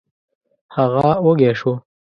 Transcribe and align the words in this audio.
هغه 0.75 1.07
وږی 1.25 1.51
شو. 1.59 1.71